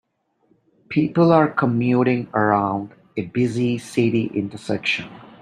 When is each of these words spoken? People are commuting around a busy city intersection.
People 0.89 1.31
are 1.31 1.47
commuting 1.47 2.27
around 2.33 2.89
a 3.17 3.21
busy 3.21 3.77
city 3.77 4.31
intersection. 4.33 5.07